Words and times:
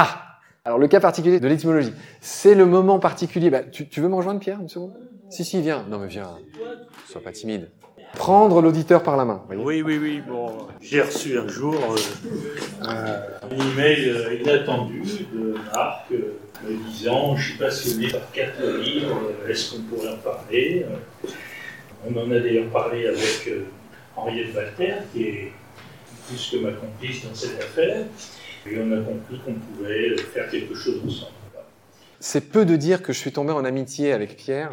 Ah 0.00 0.38
Alors, 0.64 0.78
le 0.78 0.86
cas 0.86 1.00
particulier 1.00 1.40
de 1.40 1.48
l'étymologie. 1.48 1.92
C'est 2.20 2.54
le 2.54 2.66
moment 2.66 3.00
particulier. 3.00 3.50
Bah, 3.50 3.62
tu, 3.64 4.00
veux 4.00 4.08
me 4.08 4.14
rejoindre, 4.14 4.38
Pierre, 4.38 4.60
une 4.60 4.68
seconde? 4.68 4.92
Si, 5.28 5.44
si, 5.44 5.60
viens. 5.60 5.84
Non, 5.90 5.98
mais 5.98 6.06
viens. 6.06 6.30
Sois 7.10 7.20
pas 7.20 7.32
timide. 7.32 7.68
Prendre 8.14 8.62
l'auditeur 8.62 9.02
par 9.02 9.16
la 9.16 9.24
main. 9.24 9.42
Oui, 9.50 9.82
oui, 9.82 9.98
oui. 10.00 10.22
Bon, 10.26 10.68
j'ai 10.80 11.02
reçu 11.02 11.36
un 11.36 11.48
jour 11.48 11.74
euh, 11.74 13.18
un 13.42 13.72
email 13.72 14.08
euh, 14.08 14.34
inattendu 14.40 15.02
de 15.34 15.56
Marc 15.74 16.12
euh, 16.12 16.38
me 16.64 16.90
disant 16.90 17.36
Je 17.36 17.50
suis 17.50 17.58
passionné 17.58 18.08
par 18.08 18.30
quatre 18.30 18.62
livres, 18.80 19.20
euh, 19.44 19.50
est-ce 19.50 19.74
qu'on 19.74 19.82
pourrait 19.82 20.12
en 20.12 20.16
parler? 20.16 20.86
Euh, 20.88 21.28
On 22.08 22.16
en 22.16 22.30
a 22.30 22.38
d'ailleurs 22.38 22.70
parlé 22.70 23.08
avec 23.08 23.48
euh, 23.48 23.64
Henriette 24.16 24.54
Walter, 24.54 24.94
qui 25.12 25.24
est 25.24 25.52
plus 26.28 26.50
que 26.52 26.56
ma 26.58 26.70
complice 26.70 27.26
dans 27.26 27.34
cette 27.34 27.60
affaire, 27.60 28.06
et 28.66 28.78
on 28.80 28.92
a 28.92 29.00
compris 29.02 29.40
qu'on 29.44 29.54
pouvait 29.54 30.16
faire 30.16 30.48
quelque 30.50 30.74
chose 30.74 31.00
ensemble. 31.06 31.32
C'est 32.20 32.50
peu 32.50 32.64
de 32.64 32.76
dire 32.76 33.02
que 33.02 33.12
je 33.12 33.18
suis 33.18 33.32
tombé 33.32 33.52
en 33.52 33.64
amitié 33.64 34.12
avec 34.12 34.36
Pierre. 34.36 34.72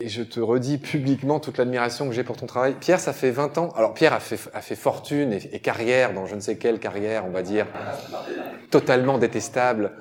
Et 0.00 0.08
je 0.08 0.22
te 0.22 0.40
redis 0.40 0.78
publiquement 0.78 1.38
toute 1.38 1.58
l'admiration 1.58 2.08
que 2.08 2.12
j'ai 2.12 2.24
pour 2.24 2.36
ton 2.36 2.46
travail. 2.46 2.74
Pierre, 2.80 2.98
ça 2.98 3.12
fait 3.12 3.30
20 3.30 3.58
ans. 3.58 3.70
Alors, 3.76 3.94
Pierre 3.94 4.12
a 4.12 4.18
fait, 4.18 4.74
fortune 4.74 5.32
et, 5.32 5.48
et 5.52 5.60
carrière 5.60 6.12
dans 6.12 6.26
je 6.26 6.34
ne 6.34 6.40
sais 6.40 6.56
quelle 6.56 6.80
carrière, 6.80 7.24
on 7.24 7.30
va 7.30 7.42
dire, 7.42 7.66
totalement 8.70 9.18
détestable, 9.18 9.92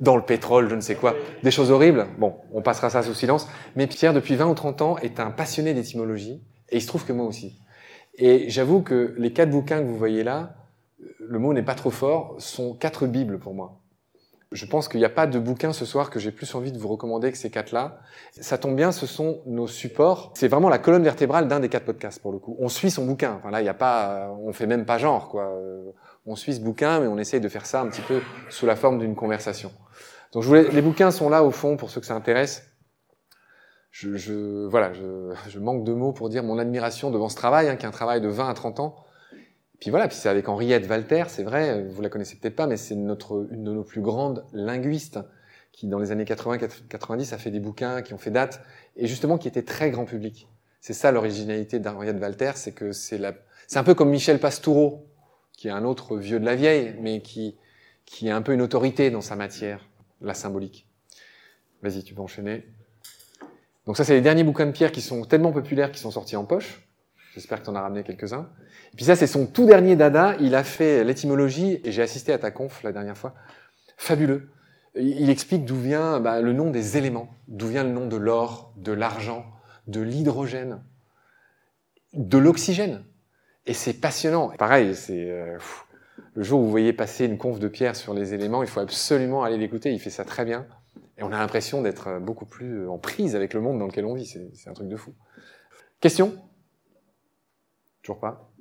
dans 0.00 0.16
le 0.16 0.22
pétrole, 0.22 0.68
je 0.68 0.74
ne 0.74 0.82
sais 0.82 0.94
quoi. 0.94 1.14
Des 1.42 1.50
choses 1.50 1.70
horribles. 1.70 2.06
Bon, 2.18 2.34
on 2.52 2.60
passera 2.60 2.90
ça 2.90 3.02
sous 3.02 3.14
silence. 3.14 3.48
Mais 3.76 3.86
Pierre, 3.86 4.12
depuis 4.12 4.36
20 4.36 4.46
ou 4.46 4.54
30 4.54 4.82
ans, 4.82 4.98
est 4.98 5.20
un 5.20 5.30
passionné 5.30 5.72
d'étymologie. 5.72 6.42
Et 6.68 6.76
il 6.76 6.82
se 6.82 6.86
trouve 6.86 7.06
que 7.06 7.12
moi 7.12 7.24
aussi. 7.24 7.58
Et 8.18 8.50
j'avoue 8.50 8.82
que 8.82 9.14
les 9.16 9.32
quatre 9.32 9.50
bouquins 9.50 9.78
que 9.78 9.86
vous 9.86 9.96
voyez 9.96 10.22
là, 10.22 10.54
le 10.98 11.38
mot 11.38 11.52
n'est 11.52 11.62
pas 11.62 11.74
trop 11.74 11.90
fort, 11.90 12.36
sont 12.38 12.74
quatre 12.74 13.06
bibles 13.06 13.38
pour 13.38 13.54
moi. 13.54 13.80
Je 14.52 14.64
pense 14.64 14.86
qu'il 14.86 15.00
n'y 15.00 15.04
a 15.06 15.10
pas 15.10 15.26
de 15.26 15.38
bouquin 15.40 15.72
ce 15.72 15.84
soir 15.84 16.08
que 16.08 16.20
j'ai 16.20 16.30
plus 16.30 16.54
envie 16.54 16.70
de 16.70 16.78
vous 16.78 16.86
recommander 16.86 17.32
que 17.32 17.38
ces 17.38 17.50
quatre-là. 17.50 17.98
Ça 18.40 18.58
tombe 18.58 18.76
bien, 18.76 18.92
ce 18.92 19.04
sont 19.04 19.42
nos 19.44 19.66
supports. 19.66 20.32
C'est 20.36 20.46
vraiment 20.46 20.68
la 20.68 20.78
colonne 20.78 21.02
vertébrale 21.02 21.48
d'un 21.48 21.58
des 21.58 21.68
quatre 21.68 21.84
podcasts 21.84 22.22
pour 22.22 22.30
le 22.30 22.38
coup. 22.38 22.56
On 22.60 22.68
suit 22.68 22.90
son 22.92 23.04
bouquin. 23.04 23.34
Enfin 23.38 23.50
là, 23.50 23.60
il 23.60 23.64
n'y 23.64 23.68
a 23.68 23.74
pas, 23.74 24.30
on 24.40 24.52
fait 24.52 24.66
même 24.66 24.86
pas 24.86 24.98
genre 24.98 25.28
quoi. 25.28 25.48
Euh, 25.48 25.90
On 26.26 26.36
suit 26.36 26.54
ce 26.54 26.60
bouquin, 26.60 27.00
mais 27.00 27.08
on 27.08 27.18
essaye 27.18 27.40
de 27.40 27.48
faire 27.48 27.66
ça 27.66 27.80
un 27.80 27.88
petit 27.88 28.02
peu 28.02 28.20
sous 28.48 28.66
la 28.66 28.76
forme 28.76 28.98
d'une 28.98 29.16
conversation. 29.16 29.72
Donc 30.32 30.44
je 30.44 30.48
voulais, 30.48 30.70
les 30.70 30.82
bouquins 30.82 31.10
sont 31.10 31.28
là 31.28 31.42
au 31.42 31.50
fond 31.50 31.76
pour 31.76 31.90
ceux 31.90 32.00
que 32.00 32.06
ça 32.06 32.14
intéresse. 32.14 32.64
Je, 33.90 34.16
je 34.16 34.66
voilà, 34.66 34.92
je, 34.92 35.34
je 35.48 35.58
manque 35.58 35.84
de 35.84 35.92
mots 35.92 36.12
pour 36.12 36.28
dire 36.28 36.44
mon 36.44 36.58
admiration 36.58 37.10
devant 37.10 37.28
ce 37.28 37.36
travail, 37.36 37.68
hein, 37.68 37.76
qui 37.76 37.84
est 37.84 37.88
un 37.88 37.92
travail 37.92 38.20
de 38.20 38.28
20 38.28 38.48
à 38.48 38.54
30 38.54 38.80
ans. 38.80 38.96
Puis 39.80 39.90
voilà, 39.90 40.08
puis 40.08 40.16
c'est 40.16 40.28
avec 40.28 40.48
Henriette 40.48 40.88
Walter, 40.88 41.24
c'est 41.28 41.42
vrai, 41.42 41.82
vous 41.82 42.00
la 42.00 42.08
connaissez 42.08 42.36
peut-être 42.36 42.56
pas, 42.56 42.66
mais 42.66 42.76
c'est 42.76 42.94
notre 42.94 43.46
une 43.50 43.64
de 43.64 43.72
nos 43.72 43.84
plus 43.84 44.00
grandes 44.00 44.44
linguistes 44.52 45.18
qui 45.72 45.86
dans 45.86 45.98
les 45.98 46.10
années 46.10 46.24
80-90 46.24 47.34
a 47.34 47.38
fait 47.38 47.50
des 47.50 47.60
bouquins 47.60 48.00
qui 48.00 48.14
ont 48.14 48.18
fait 48.18 48.30
date 48.30 48.62
et 48.96 49.06
justement 49.06 49.36
qui 49.36 49.48
étaient 49.48 49.62
très 49.62 49.90
grand 49.90 50.06
public. 50.06 50.48
C'est 50.80 50.94
ça 50.94 51.12
l'originalité 51.12 51.78
d'Henriette 51.78 52.18
Walter, 52.18 52.52
c'est 52.54 52.72
que 52.72 52.92
c'est 52.92 53.18
la 53.18 53.34
c'est 53.66 53.78
un 53.78 53.84
peu 53.84 53.94
comme 53.94 54.10
Michel 54.10 54.38
Pastoureau, 54.38 55.06
qui 55.56 55.68
est 55.68 55.72
un 55.72 55.84
autre 55.84 56.16
vieux 56.16 56.38
de 56.38 56.44
la 56.44 56.54
vieille, 56.54 56.94
mais 57.00 57.20
qui 57.20 57.56
qui 58.06 58.28
est 58.28 58.30
un 58.30 58.40
peu 58.40 58.54
une 58.54 58.62
autorité 58.62 59.10
dans 59.10 59.20
sa 59.20 59.36
matière, 59.36 59.88
la 60.20 60.32
symbolique. 60.32 60.86
Vas-y, 61.82 62.04
tu 62.04 62.14
peux 62.14 62.22
enchaîner. 62.22 62.64
Donc 63.86 63.96
ça, 63.96 64.04
c'est 64.04 64.14
les 64.14 64.20
derniers 64.20 64.44
bouquins 64.44 64.66
de 64.66 64.72
Pierre 64.72 64.92
qui 64.92 65.00
sont 65.00 65.24
tellement 65.24 65.52
populaires 65.52 65.90
qu'ils 65.90 66.00
sont 66.00 66.10
sortis 66.10 66.36
en 66.36 66.44
poche. 66.44 66.85
J'espère 67.36 67.60
que 67.60 67.64
tu 67.64 67.70
en 67.70 67.74
as 67.74 67.82
ramené 67.82 68.02
quelques-uns. 68.02 68.48
Et 68.94 68.96
puis 68.96 69.04
ça, 69.04 69.14
c'est 69.14 69.26
son 69.26 69.46
tout 69.46 69.66
dernier 69.66 69.94
dada. 69.94 70.36
Il 70.40 70.54
a 70.54 70.64
fait 70.64 71.04
l'étymologie, 71.04 71.82
et 71.84 71.92
j'ai 71.92 72.00
assisté 72.00 72.32
à 72.32 72.38
ta 72.38 72.50
conf 72.50 72.82
la 72.82 72.92
dernière 72.92 73.18
fois. 73.18 73.34
Fabuleux. 73.98 74.48
Il 74.94 75.28
explique 75.28 75.66
d'où 75.66 75.76
vient 75.76 76.18
bah, 76.18 76.40
le 76.40 76.54
nom 76.54 76.70
des 76.70 76.96
éléments, 76.96 77.28
d'où 77.46 77.68
vient 77.68 77.84
le 77.84 77.90
nom 77.90 78.06
de 78.06 78.16
l'or, 78.16 78.72
de 78.78 78.92
l'argent, 78.92 79.44
de 79.86 80.00
l'hydrogène, 80.00 80.82
de 82.14 82.38
l'oxygène. 82.38 83.04
Et 83.66 83.74
c'est 83.74 83.92
passionnant. 83.92 84.48
Pareil, 84.56 84.94
c'est 84.94 85.30
euh, 85.30 85.58
le 86.32 86.42
jour 86.42 86.60
où 86.60 86.64
vous 86.64 86.70
voyez 86.70 86.94
passer 86.94 87.26
une 87.26 87.36
conf 87.36 87.58
de 87.58 87.68
Pierre 87.68 87.96
sur 87.96 88.14
les 88.14 88.32
éléments, 88.32 88.62
il 88.62 88.68
faut 88.68 88.80
absolument 88.80 89.44
aller 89.44 89.58
l'écouter. 89.58 89.92
Il 89.92 90.00
fait 90.00 90.08
ça 90.08 90.24
très 90.24 90.46
bien. 90.46 90.66
Et 91.18 91.22
on 91.22 91.32
a 91.32 91.38
l'impression 91.38 91.82
d'être 91.82 92.18
beaucoup 92.18 92.46
plus 92.46 92.88
en 92.88 92.96
prise 92.96 93.36
avec 93.36 93.52
le 93.52 93.60
monde 93.60 93.78
dans 93.78 93.86
lequel 93.86 94.06
on 94.06 94.14
vit. 94.14 94.24
C'est 94.54 94.70
un 94.70 94.72
truc 94.72 94.88
de 94.88 94.96
fou. 94.96 95.12
Question? 96.00 96.34
Toujours 98.06 98.20
pas. 98.20 98.52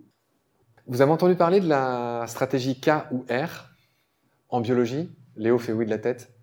Vous 0.88 1.04
avez 1.04 1.12
entendu 1.12 1.36
parler 1.36 1.60
de 1.60 1.70
la 1.70 2.26
stratégie 2.26 2.82
K 2.82 2.90
ou 3.12 3.28
R 3.30 3.70
en 4.50 4.60
biologie? 4.60 5.16
Léo 5.36 5.60
fait 5.60 5.72
oui 5.72 5.86
de 5.86 5.92
la 5.92 6.00
tête. 6.00 6.34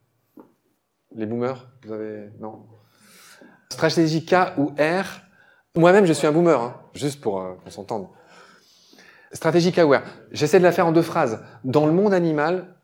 Les 1.13 1.27
boomers 1.27 1.69
Vous 1.85 1.93
avez 1.95 2.31
non 2.39 2.65
Stratégie 3.71 4.25
K 4.25 4.57
ou 4.57 4.67
R? 4.79 5.21
Moi-même, 5.75 6.05
je 6.05 6.13
suis 6.13 6.29
un 6.29 6.33
boomer, 6.33 6.61
hein, 6.61 6.81
juste 6.95 7.21
pour 7.21 7.41
euh, 7.41 7.55
qu'on 7.65 7.71
s'entende. 7.71 8.07
Stratégie 9.33 9.73
K 9.73 9.79
ou 9.79 9.95
R? 9.95 10.03
J'essaie 10.31 10.61
de 10.61 10.65
la 10.65 10.71
faire 10.71 10.87
en 10.87 10.93
deux 10.93 11.03
phrases. 11.03 11.43
Dans 11.65 11.87
le 11.87 11.93
monde 11.93 12.15
animal, 12.15 12.77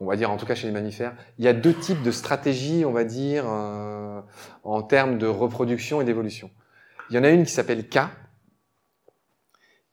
on 0.00 0.04
va 0.04 0.16
dire 0.16 0.30
en 0.30 0.36
tout 0.36 0.44
cas 0.44 0.54
chez 0.54 0.66
les 0.66 0.72
mammifères, 0.74 1.16
il 1.38 1.46
y 1.46 1.48
a 1.48 1.54
deux 1.54 1.72
types 1.72 2.02
de 2.02 2.10
stratégies, 2.10 2.84
on 2.84 2.92
va 2.92 3.04
dire, 3.04 3.46
euh, 3.48 4.20
en 4.64 4.82
termes 4.82 5.16
de 5.16 5.26
reproduction 5.26 6.02
et 6.02 6.04
d'évolution. 6.04 6.50
Il 7.08 7.16
y 7.16 7.18
en 7.18 7.24
a 7.24 7.30
une 7.30 7.44
qui 7.44 7.52
s'appelle 7.52 7.88
K, 7.88 8.00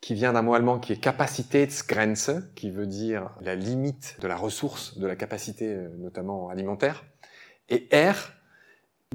qui 0.04 0.16
vient 0.16 0.34
d'un 0.34 0.42
mot 0.42 0.54
allemand 0.54 0.80
qui 0.80 0.92
est 0.92 0.98
Kapazitätsgrenze, 0.98 2.52
qui 2.56 2.72
veut 2.72 2.88
dire 2.88 3.30
la 3.40 3.56
limite 3.56 4.18
de 4.20 4.28
la 4.28 4.36
ressource, 4.36 4.98
de 4.98 5.08
la 5.08 5.16
capacité 5.16 5.74
euh, 5.74 5.88
notamment 5.98 6.50
alimentaire. 6.50 7.06
Et 7.70 7.88
R, 7.94 8.34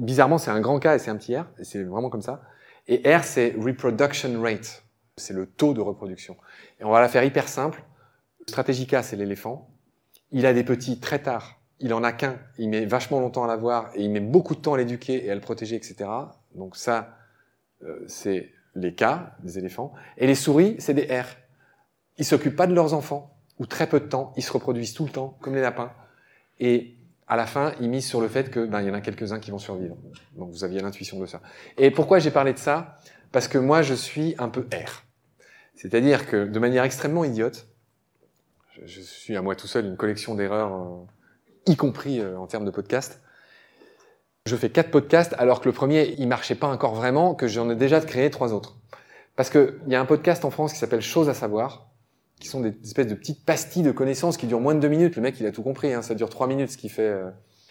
bizarrement 0.01 0.39
c'est 0.39 0.49
un 0.49 0.59
grand 0.59 0.79
K 0.79 0.87
et 0.87 0.97
c'est 0.97 1.11
un 1.11 1.17
petit 1.17 1.37
R, 1.37 1.45
et 1.59 1.63
c'est 1.63 1.83
vraiment 1.83 2.09
comme 2.09 2.23
ça. 2.23 2.41
Et 2.87 3.03
R 3.15 3.23
c'est 3.23 3.53
reproduction 3.55 4.41
rate, 4.41 4.83
c'est 5.15 5.35
le 5.35 5.45
taux 5.45 5.75
de 5.75 5.79
reproduction. 5.79 6.35
Et 6.79 6.83
on 6.83 6.89
va 6.89 7.01
la 7.01 7.07
faire 7.07 7.23
hyper 7.23 7.47
simple. 7.47 7.83
Stratégie 8.47 8.87
K 8.87 9.03
c'est 9.03 9.15
l'éléphant. 9.15 9.69
Il 10.31 10.47
a 10.47 10.53
des 10.53 10.63
petits 10.63 10.99
très 10.99 11.21
tard. 11.21 11.61
Il 11.79 11.93
en 11.93 12.03
a 12.03 12.11
qu'un. 12.13 12.39
Il 12.57 12.67
met 12.67 12.87
vachement 12.87 13.19
longtemps 13.19 13.43
à 13.43 13.47
l'avoir 13.47 13.91
et 13.93 14.01
il 14.01 14.09
met 14.09 14.21
beaucoup 14.21 14.55
de 14.55 14.61
temps 14.61 14.73
à 14.73 14.77
l'éduquer 14.79 15.23
et 15.23 15.29
à 15.29 15.35
le 15.35 15.41
protéger, 15.41 15.75
etc. 15.75 16.09
Donc 16.55 16.75
ça, 16.75 17.15
euh, 17.83 18.03
c'est 18.07 18.51
les 18.75 18.93
K, 18.93 19.05
des 19.43 19.57
éléphants, 19.57 19.93
et 20.17 20.27
les 20.27 20.35
souris, 20.35 20.75
c'est 20.79 20.93
des 20.93 21.05
R. 21.05 21.25
Ils 22.17 22.25
s'occupent 22.25 22.55
pas 22.55 22.67
de 22.67 22.73
leurs 22.73 22.93
enfants, 22.93 23.35
ou 23.59 23.65
très 23.65 23.87
peu 23.87 23.99
de 23.99 24.05
temps, 24.05 24.33
ils 24.37 24.43
se 24.43 24.51
reproduisent 24.51 24.93
tout 24.93 25.05
le 25.05 25.11
temps, 25.11 25.37
comme 25.41 25.55
les 25.55 25.61
lapins. 25.61 25.91
Et 26.59 26.95
à 27.27 27.35
la 27.35 27.45
fin, 27.45 27.73
ils 27.79 27.89
misent 27.89 28.07
sur 28.07 28.21
le 28.21 28.27
fait 28.27 28.49
que 28.49 28.65
ben, 28.65 28.81
il 28.81 28.87
y 28.87 28.91
en 28.91 28.93
a 28.93 29.01
quelques-uns 29.01 29.39
qui 29.39 29.51
vont 29.51 29.59
survivre. 29.59 29.97
Donc 30.35 30.49
vous 30.49 30.63
aviez 30.63 30.81
l'intuition 30.81 31.19
de 31.19 31.25
ça. 31.25 31.41
Et 31.77 31.91
pourquoi 31.91 32.19
j'ai 32.19 32.31
parlé 32.31 32.53
de 32.53 32.57
ça? 32.57 32.97
Parce 33.31 33.47
que 33.47 33.57
moi, 33.57 33.81
je 33.81 33.93
suis 33.93 34.35
un 34.39 34.49
peu 34.49 34.61
R. 34.73 35.03
C'est-à-dire 35.75 36.27
que 36.27 36.45
de 36.45 36.59
manière 36.59 36.83
extrêmement 36.83 37.23
idiote, 37.23 37.67
je, 38.73 38.85
je 38.85 39.01
suis 39.01 39.37
à 39.37 39.41
moi 39.41 39.55
tout 39.55 39.67
seul 39.67 39.85
une 39.85 39.97
collection 39.97 40.35
d'erreurs, 40.35 40.73
euh, 40.73 41.05
y 41.67 41.75
compris 41.75 42.19
euh, 42.19 42.37
en 42.37 42.47
termes 42.47 42.65
de 42.65 42.71
podcast. 42.71 43.21
Je 44.49 44.55
fais 44.55 44.71
quatre 44.71 44.89
podcasts 44.89 45.35
alors 45.37 45.61
que 45.61 45.69
le 45.69 45.73
premier, 45.73 46.15
il 46.17 46.27
marchait 46.27 46.55
pas 46.55 46.65
encore 46.65 46.95
vraiment, 46.95 47.35
que 47.35 47.47
j'en 47.47 47.69
ai 47.69 47.75
déjà 47.75 48.01
créé 48.01 48.31
trois 48.31 48.51
autres. 48.51 48.77
Parce 49.35 49.51
que 49.51 49.77
il 49.85 49.93
y 49.93 49.95
a 49.95 50.01
un 50.01 50.05
podcast 50.05 50.43
en 50.43 50.49
France 50.49 50.73
qui 50.73 50.79
s'appelle 50.79 51.01
Choses 51.01 51.29
à 51.29 51.35
savoir, 51.35 51.91
qui 52.39 52.47
sont 52.47 52.59
des 52.59 52.73
espèces 52.83 53.05
de 53.05 53.13
petites 53.13 53.45
pastilles 53.45 53.83
de 53.83 53.91
connaissances 53.91 54.37
qui 54.37 54.47
durent 54.47 54.59
moins 54.59 54.73
de 54.73 54.79
deux 54.79 54.87
minutes. 54.87 55.15
Le 55.17 55.21
mec, 55.21 55.39
il 55.39 55.45
a 55.45 55.51
tout 55.51 55.61
compris, 55.61 55.93
hein, 55.93 56.01
ça 56.01 56.15
dure 56.15 56.29
trois 56.29 56.47
minutes 56.47 56.71
ce 56.71 56.77
qu'il 56.77 56.89
fait. 56.89 57.03
euh. 57.03 57.29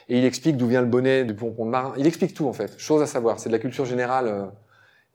Et 0.09 0.19
il 0.19 0.25
explique 0.25 0.56
d'où 0.56 0.69
vient 0.69 0.81
le 0.81 0.87
bonnet 0.87 1.25
du 1.25 1.34
pompon 1.34 1.67
de 1.67 1.71
marin. 1.71 1.94
Il 1.99 2.06
explique 2.06 2.32
tout 2.32 2.47
en 2.47 2.52
fait. 2.52 2.79
Choses 2.79 3.02
à 3.02 3.06
savoir, 3.06 3.41
c'est 3.41 3.49
de 3.49 3.55
la 3.55 3.58
culture 3.58 3.85
générale. 3.85 4.29
euh. 4.29 4.47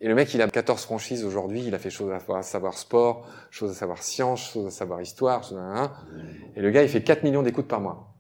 Et 0.02 0.10
le 0.10 0.16
mec, 0.16 0.34
il 0.34 0.42
a 0.42 0.48
14 0.50 0.82
franchises 0.84 1.24
aujourd'hui. 1.24 1.64
Il 1.66 1.74
a 1.74 1.80
fait 1.80 1.90
choses 1.90 2.12
à 2.12 2.42
savoir, 2.42 2.78
sport, 2.78 3.26
choses 3.52 3.72
à 3.72 3.74
savoir 3.74 4.04
science, 4.04 4.52
choses 4.52 4.68
à 4.68 4.70
savoir 4.70 5.02
histoire. 5.02 5.50
À... 5.58 5.94
Et 6.58 6.62
le 6.62 6.72
gars, 6.72 6.84
il 6.84 6.90
fait 6.90 7.04
4 7.04 7.24
millions 7.24 7.42
d'écoutes 7.42 7.70
par 7.70 7.80
mois. 7.80 8.13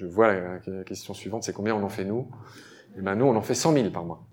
Je 0.00 0.06
vois 0.06 0.32
la, 0.32 0.84
question 0.84 1.12
suivante, 1.12 1.42
c'est 1.42 1.52
combien 1.52 1.74
on 1.74 1.82
en 1.82 1.90
fait 1.90 2.06
nous? 2.06 2.26
Et 2.96 3.02
ben 3.02 3.14
nous, 3.16 3.26
on 3.26 3.36
en 3.36 3.42
fait 3.42 3.54
100 3.54 3.74
000 3.74 3.90
par 3.90 4.04
mois. 4.04 4.24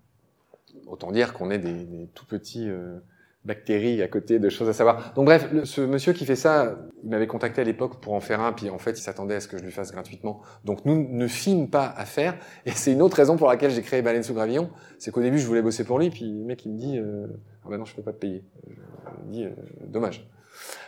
Autant 0.88 1.12
dire 1.12 1.34
qu'on 1.34 1.52
est 1.52 1.58
des, 1.58 1.84
des 1.84 2.08
tout 2.16 2.26
petits 2.26 2.70
euh, 2.70 3.00
bactéries 3.44 4.02
à 4.02 4.08
côté 4.08 4.40
de 4.40 4.48
choses 4.48 4.70
à 4.70 4.74
savoir. 4.74 5.14
Donc 5.16 5.26
bref, 5.26 5.50
ce 5.66 5.82
monsieur 5.82 6.14
qui 6.14 6.26
fait 6.26 6.38
ça, 6.38 6.78
il 7.04 7.10
m'avait 7.10 7.28
contacté 7.28 7.60
à 7.60 7.66
l'époque 7.66 8.00
pour 8.00 8.14
en 8.14 8.22
faire 8.22 8.40
un, 8.40 8.54
puis 8.54 8.70
en 8.70 8.78
fait, 8.78 8.92
il 8.92 9.02
s'attendait 9.02 9.36
à 9.36 9.40
ce 9.42 9.50
que 9.50 9.58
je 9.58 9.64
lui 9.66 9.74
fasse 9.74 9.92
gratuitement. 9.92 10.42
Donc 10.64 10.86
nous 10.86 11.06
ne 11.12 11.28
filme 11.28 11.70
pas 11.70 11.94
à 11.98 12.06
faire, 12.06 12.38
et 12.66 12.72
c'est 12.72 12.94
une 12.94 13.02
autre 13.02 13.18
raison 13.18 13.36
pour 13.36 13.50
laquelle 13.50 13.72
j'ai 13.72 13.82
créé 13.82 14.02
Baleine 14.02 14.24
sous 14.24 14.34
Gravillon, 14.34 14.70
c'est 15.00 15.12
qu'au 15.12 15.22
début, 15.22 15.38
je 15.38 15.48
voulais 15.48 15.62
bosser 15.62 15.84
pour 15.84 16.00
lui, 16.00 16.10
puis 16.10 16.32
le 16.32 16.46
mec, 16.46 16.66
il 16.66 16.72
me 16.72 16.78
dit, 16.78 16.98
euh, 16.98 17.28
ah 17.66 17.68
ben 17.70 17.78
non, 17.78 17.84
je 17.84 17.94
peux 17.94 18.04
pas 18.04 18.14
te 18.14 18.20
payer. 18.20 18.46
Je 18.66 19.28
me 19.28 19.32
dis, 19.34 19.44
euh, 19.44 19.52
dommage. 19.86 20.26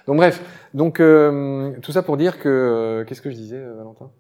Donc 0.08 0.18
bref, 0.18 0.42
donc 0.74 1.00
euh, 1.00 1.74
tout 1.82 1.92
ça 1.92 2.02
pour 2.02 2.18
dire 2.18 2.40
que, 2.40 2.50
euh, 2.50 3.06
qu'est-ce 3.06 3.22
que 3.22 3.30
je 3.30 3.36
disais, 3.36 3.58
euh, 3.58 3.76
Valentin? 3.76 4.12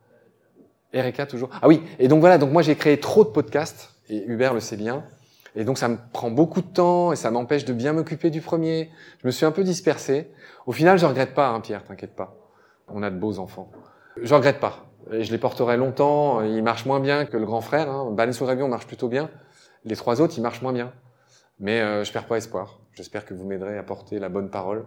RK 0.93 1.27
toujours. 1.27 1.49
Ah 1.61 1.67
oui, 1.67 1.81
et 1.99 2.07
donc 2.07 2.19
voilà, 2.19 2.37
donc 2.37 2.51
moi 2.51 2.61
j'ai 2.61 2.75
créé 2.75 2.99
trop 2.99 3.23
de 3.23 3.29
podcasts, 3.29 3.93
et 4.09 4.23
Hubert 4.25 4.53
le 4.53 4.59
sait 4.59 4.77
bien, 4.77 5.03
et 5.55 5.63
donc 5.63 5.77
ça 5.77 5.87
me 5.87 5.97
prend 6.13 6.31
beaucoup 6.31 6.61
de 6.61 6.67
temps, 6.67 7.11
et 7.11 7.15
ça 7.15 7.31
m'empêche 7.31 7.65
de 7.65 7.73
bien 7.73 7.93
m'occuper 7.93 8.29
du 8.29 8.41
premier. 8.41 8.89
Je 9.21 9.27
me 9.27 9.31
suis 9.31 9.45
un 9.45 9.51
peu 9.51 9.63
dispersé. 9.63 10.31
Au 10.65 10.71
final, 10.71 10.97
je 10.97 11.05
regrette 11.05 11.33
pas, 11.33 11.49
hein, 11.49 11.59
Pierre, 11.59 11.83
t'inquiète 11.83 12.15
pas. 12.15 12.35
On 12.87 13.03
a 13.03 13.09
de 13.09 13.17
beaux 13.17 13.39
enfants. 13.39 13.71
Je 14.21 14.33
regrette 14.33 14.59
pas. 14.59 14.85
Et 15.11 15.23
je 15.23 15.31
les 15.31 15.37
porterai 15.37 15.77
longtemps. 15.77 16.41
Ils 16.41 16.63
marchent 16.63 16.85
moins 16.85 16.99
bien 16.99 17.25
que 17.25 17.37
le 17.37 17.45
grand 17.45 17.61
frère. 17.61 17.89
Hein. 17.89 18.11
Baleine 18.11 18.33
sous 18.33 18.45
gravillon 18.45 18.67
marche 18.67 18.87
plutôt 18.87 19.07
bien. 19.07 19.29
Les 19.85 19.95
trois 19.95 20.21
autres, 20.21 20.35
ils 20.37 20.41
marchent 20.41 20.61
moins 20.61 20.73
bien. 20.73 20.91
Mais 21.59 21.81
euh, 21.81 22.03
je 22.03 22.11
perds 22.11 22.25
pas 22.25 22.37
espoir. 22.37 22.79
J'espère 22.93 23.25
que 23.25 23.33
vous 23.33 23.45
m'aiderez 23.45 23.77
à 23.77 23.83
porter 23.83 24.19
la 24.19 24.29
bonne 24.29 24.49
parole 24.49 24.85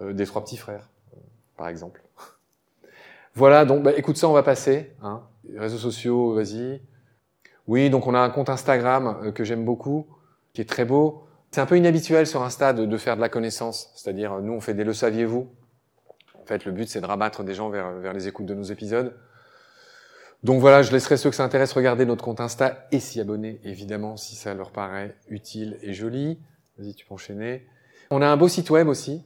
euh, 0.00 0.12
des 0.12 0.26
trois 0.26 0.42
petits 0.44 0.56
frères, 0.56 0.88
par 1.56 1.68
exemple. 1.68 2.02
Voilà, 3.38 3.64
donc 3.64 3.84
bah, 3.84 3.92
écoute 3.96 4.16
ça, 4.16 4.28
on 4.28 4.32
va 4.32 4.42
passer. 4.42 4.90
Hein. 5.00 5.22
Réseaux 5.56 5.78
sociaux, 5.78 6.34
vas-y. 6.34 6.82
Oui, 7.68 7.88
donc 7.88 8.08
on 8.08 8.14
a 8.14 8.18
un 8.18 8.30
compte 8.30 8.48
Instagram 8.48 9.16
euh, 9.22 9.30
que 9.30 9.44
j'aime 9.44 9.64
beaucoup, 9.64 10.08
qui 10.52 10.60
est 10.60 10.68
très 10.68 10.84
beau. 10.84 11.22
C'est 11.52 11.60
un 11.60 11.66
peu 11.66 11.76
inhabituel 11.78 12.26
sur 12.26 12.42
Insta 12.42 12.72
de, 12.72 12.96
faire 12.98 13.14
de 13.14 13.20
la 13.20 13.28
connaissance. 13.28 13.92
C'est-à-dire, 13.94 14.40
nous, 14.40 14.52
on 14.52 14.60
fait 14.60 14.74
des 14.74 14.82
le 14.82 14.92
saviez-vous. 14.92 15.48
En 16.34 16.46
fait, 16.46 16.64
le 16.64 16.72
but, 16.72 16.88
c'est 16.88 17.00
de 17.00 17.06
rabattre 17.06 17.44
des 17.44 17.54
gens 17.54 17.70
vers, 17.70 17.92
vers 17.92 18.12
les 18.12 18.26
écoutes 18.26 18.46
de 18.46 18.54
nos 18.54 18.64
épisodes. 18.64 19.14
Donc 20.42 20.60
voilà, 20.60 20.82
je 20.82 20.90
laisserai 20.90 21.16
ceux 21.16 21.30
que 21.30 21.36
ça 21.36 21.44
intéresse 21.44 21.72
regarder 21.72 22.06
notre 22.06 22.24
compte 22.24 22.40
Insta 22.40 22.88
et 22.90 22.98
s'y 22.98 23.20
abonner, 23.20 23.60
évidemment, 23.62 24.16
si 24.16 24.34
ça 24.34 24.52
leur 24.52 24.72
paraît 24.72 25.14
utile 25.28 25.78
et 25.82 25.94
joli. 25.94 26.40
Vas-y, 26.76 26.94
tu 26.94 27.06
peux 27.06 27.14
enchaîner. 27.14 27.66
On 28.10 28.20
a 28.20 28.26
un 28.26 28.36
beau 28.36 28.48
site 28.48 28.70
web 28.70 28.88
aussi. 28.88 29.22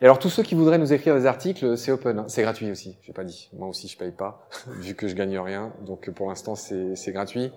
Et 0.00 0.04
alors, 0.04 0.18
tous 0.18 0.30
ceux 0.30 0.42
qui 0.42 0.54
voudraient 0.54 0.78
nous 0.78 0.92
écrire 0.92 1.14
des 1.14 1.26
articles, 1.26 1.76
c'est 1.76 1.92
open, 1.92 2.20
hein. 2.20 2.24
c'est 2.28 2.42
gratuit 2.42 2.70
aussi. 2.70 2.98
J'ai 3.02 3.12
pas 3.12 3.24
dit. 3.24 3.50
Moi 3.52 3.68
aussi, 3.68 3.88
je 3.88 3.96
paye 3.96 4.12
pas, 4.12 4.48
vu 4.80 4.94
que 4.94 5.08
je 5.08 5.14
gagne 5.14 5.38
rien. 5.38 5.72
Donc, 5.86 6.10
pour 6.10 6.28
l'instant, 6.28 6.54
c'est 6.54 7.12
gratuit. 7.12 7.52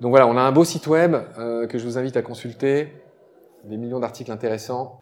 Donc 0.00 0.10
voilà, 0.10 0.26
on 0.26 0.36
a 0.36 0.40
un 0.40 0.52
beau 0.52 0.64
site 0.64 0.86
web 0.86 1.14
euh, 1.38 1.66
que 1.66 1.78
je 1.78 1.84
vous 1.84 1.98
invite 1.98 2.16
à 2.16 2.22
consulter. 2.22 2.88
Des 3.64 3.76
millions 3.76 4.00
d'articles 4.00 4.32
intéressants. 4.32 5.00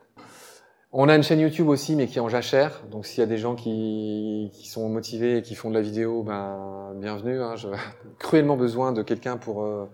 On 0.91 1.09
a 1.09 1.15
une 1.15 1.23
chaîne 1.23 1.39
YouTube 1.39 1.69
aussi, 1.69 1.95
mais 1.95 2.07
qui 2.07 2.19
est 2.19 2.21
en 2.21 2.29
jachère. 2.29 2.83
Donc 2.91 3.07
s'il 3.07 3.21
y 3.21 3.23
a 3.23 3.27
des 3.27 3.37
gens 3.37 3.55
qui, 3.55 4.51
qui, 4.55 4.67
sont 4.67 4.89
motivés 4.89 5.39
et 5.39 5.43
qui 5.43 5.55
font 5.55 5.69
de 5.69 5.75
la 5.75 5.83
vidéo, 5.83 6.25
ben 6.25 6.95
bienvenue. 6.97 7.41
Hein. 7.41 7.55
J'ai 7.55 7.69
cruellement 8.19 8.57
besoin 8.57 8.91
de 8.91 9.03
quelqu'un 9.03 9.37
pour 9.37 9.63
euh, 9.63 9.85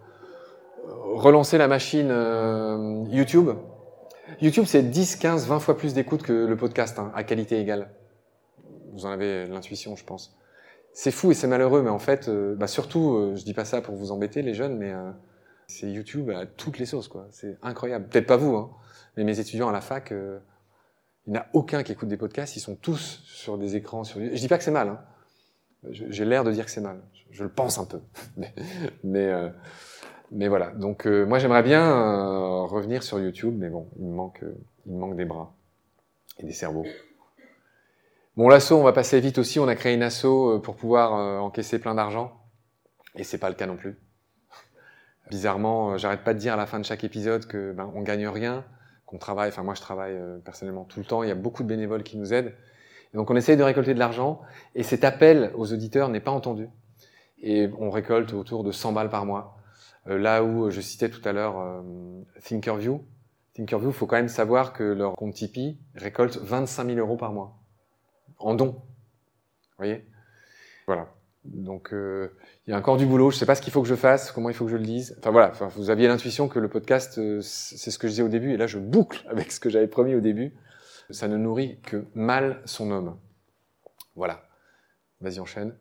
relancer 0.87 1.59
la 1.59 1.69
machine 1.69 2.09
euh, 2.11 3.05
YouTube. 3.11 3.51
YouTube, 4.41 4.65
c'est 4.67 4.83
10, 4.83 5.17
15, 5.17 5.47
20 5.47 5.61
fois 5.61 5.77
plus 5.77 5.95
d'écoute 5.95 6.23
que 6.23 6.33
le 6.33 6.57
podcast, 6.57 6.99
hein, 6.99 7.13
à 7.15 7.25
qualité 7.25 7.61
égale. 7.61 7.91
Vous 8.93 9.07
en 9.07 9.11
avez 9.11 9.47
l'intuition, 9.47 9.97
je 9.97 10.05
pense. 10.05 10.37
C'est 10.93 11.11
fou 11.11 11.33
et 11.33 11.35
c'est 11.35 11.49
malheureux, 11.49 11.83
mais 11.83 11.91
en 11.91 11.99
fait, 11.99 12.29
euh, 12.29 12.55
bah 12.55 12.69
surtout, 12.69 13.15
euh, 13.15 13.37
je 13.37 13.45
dis 13.45 13.55
pas 13.55 13.65
ça 13.65 13.81
pour 13.81 13.97
vous 13.97 14.13
embêter, 14.13 14.43
les 14.43 14.55
jeunes, 14.55 14.77
mais 14.77 14.93
euh, 14.93 15.11
c'est 15.67 15.91
YouTube 15.91 16.31
à 16.31 16.47
toutes 16.47 16.79
les 16.79 16.87
sauces, 16.87 17.09
quoi. 17.09 17.27
C'est 17.31 17.59
incroyable. 17.63 18.09
Peut-être 18.09 18.27
pas 18.27 18.37
vous, 18.37 18.55
hein, 18.57 18.71
mais 19.17 19.25
mes 19.25 19.39
étudiants 19.41 19.69
à 19.69 19.73
la 19.73 19.81
fac, 19.81 20.13
euh, 20.13 20.39
il 21.27 21.33
n'y 21.33 21.39
en 21.39 21.43
a 21.43 21.47
aucun 21.53 21.83
qui 21.83 21.93
écoute 21.93 22.09
des 22.09 22.17
podcasts, 22.17 22.57
ils 22.57 22.61
sont 22.61 22.77
tous 22.77 23.23
sur 23.25 23.59
des 23.59 23.77
écrans. 23.77 24.05
Sur... 24.05 24.21
Je 24.21 24.39
dis 24.39 24.49
pas 24.49 24.59
que 24.59 24.65
c'est 24.65 24.71
mal, 24.71 24.89
hein. 24.89 25.01
j'ai 25.91 26.25
l'air 26.25 26.45
de 26.45 26.53
dire 26.53 26.65
que 26.65 26.71
c'est 26.71 26.81
mal. 26.81 27.01
Je, 27.13 27.39
je, 27.39 27.43
le 27.45 27.51
pense 27.51 27.79
un 27.79 27.87
peu, 27.87 28.01
mais, 28.37 28.55
mais, 29.03 29.27
euh, 29.27 29.49
mais 30.31 30.49
voilà. 30.49 30.71
Donc 30.71 31.07
euh, 31.07 31.25
moi, 31.27 31.39
j'aimerais 31.39 31.63
bien 31.63 31.83
euh, 31.83 32.63
revenir 32.65 33.03
sur 33.03 33.19
YouTube, 33.21 33.55
mais 33.59 33.69
bon, 33.69 33.89
il 33.99 34.07
me 34.07 34.15
manque, 34.15 34.45
il 34.87 34.93
me 34.93 34.99
manque 34.99 35.17
des 35.17 35.25
bras 35.25 35.55
et 36.39 36.47
des 36.47 36.53
cerveaux. 36.53 36.87
Bon, 38.37 38.49
l'asso, 38.49 38.73
on 38.73 38.83
va 38.83 38.93
passer 38.93 39.21
vite 39.21 39.39
aussi. 39.39 39.61
On 39.61 39.69
a 39.69 39.77
créé 39.77 39.95
une 39.95 40.03
asso 40.03 40.25
euh, 40.25 40.59
pour 40.59 40.75
pouvoir 40.75 41.15
euh, 41.15 41.39
encaisser 41.39 41.79
plein 41.79 41.95
d'argent. 41.95 42.33
Et 43.15 43.23
c'est 43.23 43.39
pas 43.39 43.49
le 43.49 43.55
cas 43.55 43.67
non 43.67 43.77
plus. 43.77 43.97
Bizarrement, 45.31 45.93
euh, 45.93 45.99
j'arrête 45.99 46.25
pas 46.25 46.35
de 46.35 46.41
dire 46.41 46.55
à 46.55 46.57
la 46.57 46.67
fin 46.67 46.81
de 46.81 46.85
chaque 46.85 47.05
épisode 47.05 47.47
que 47.47 47.71
ben, 47.71 47.93
on 47.95 48.03
gagne 48.03 48.27
rien, 48.27 48.65
qu'on 49.07 49.19
travaille. 49.19 49.51
Enfin, 49.51 49.63
moi, 49.63 49.75
je 49.75 49.81
travaille 49.81 50.19
personnellement 50.45 50.83
tout 50.83 50.99
le 50.99 51.05
temps. 51.05 51.23
Il 51.23 51.29
y 51.29 51.33
a 51.33 51.37
beaucoup 51.37 51.63
de 51.63 51.69
bénévoles 51.69 52.03
qui 52.03 52.17
nous 52.17 52.35
aident. 52.35 52.53
Donc, 53.13 53.31
on 53.31 53.37
essaye 53.37 53.57
de 53.57 53.63
récolter 53.63 53.95
de 53.95 54.01
l'argent. 54.01 54.41
Et 54.75 54.83
cet 54.83 55.05
appel 55.05 55.53
aux 55.55 55.73
auditeurs 55.73 56.09
n'est 56.09 56.19
pas 56.19 56.33
entendu. 56.33 56.69
Et 57.41 57.71
on 57.79 57.91
récolte 57.91 58.33
autour 58.33 58.65
de 58.65 58.73
100 58.73 58.91
balles 58.95 59.11
par 59.11 59.27
mois. 59.27 59.59
Là 60.07 60.45
où 60.45 60.71
je 60.71 60.81
citais 60.81 61.09
tout 61.09 61.27
à 61.27 61.33
l'heure 61.33 61.83
Thinkerview. 62.43 63.05
Thinkerview, 63.55 63.91
il 63.91 63.95
faut 63.95 64.07
quand 64.07 64.17
même 64.17 64.29
savoir 64.29 64.73
que 64.73 64.83
leur 64.83 65.15
compte 65.15 65.35
Tipeee 65.35 65.79
récolte 65.95 66.37
25 66.37 66.87
000 66.87 66.99
euros 66.99 67.17
par 67.17 67.33
mois 67.33 67.57
en 68.39 68.55
don. 68.55 68.67
Vous 68.67 69.79
voyez? 69.79 70.05
Voilà. 70.87 71.09
Donc, 71.45 71.93
euh, 71.93 72.31
il 72.67 72.71
y 72.71 72.73
a 72.75 72.79
encore 72.79 72.97
du 72.97 73.07
boulot. 73.07 73.31
Je 73.31 73.37
ne 73.37 73.39
sais 73.41 73.47
pas 73.47 73.55
ce 73.55 73.63
qu'il 73.63 73.73
faut 73.73 73.83
que 73.83 73.89
je 73.89 73.95
fasse, 73.95 74.33
comment 74.33 74.49
il 74.49 74.55
faut 74.55 74.65
que 74.65 74.71
je 74.71 74.77
le 74.77 74.85
dise. 74.85 75.17
Enfin 75.19 75.31
voilà, 75.31 75.51
enfin, 75.51 75.69
vous 75.69 75.91
aviez 75.91 76.09
l'intuition 76.09 76.49
que 76.49 76.59
le 76.59 76.69
podcast, 76.69 77.19
euh, 77.19 77.41
c'est 77.43 77.91
ce 77.91 77.99
que 77.99 78.07
je 78.07 78.13
disais 78.13 78.23
au 78.23 78.29
début, 78.29 78.53
et 78.53 78.57
là 78.57 78.67
je 78.67 78.79
boucle 78.79 79.27
avec 79.31 79.53
ce 79.53 79.61
que 79.61 79.69
j'avais 79.69 79.89
promis 79.89 80.15
au 80.15 80.21
début. 80.21 80.55
Ça 81.11 81.29
ne 81.29 81.37
nourrit 81.37 81.81
que 81.83 82.07
mal 82.15 82.63
son 82.65 82.91
homme. 82.91 83.19
Voilà. 84.17 84.49
Vas-y, 85.21 85.39
enchaîne. 85.39 85.75